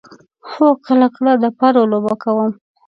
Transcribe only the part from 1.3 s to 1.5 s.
د